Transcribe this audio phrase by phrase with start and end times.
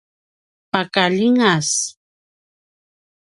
[0.71, 1.69] paka ljingas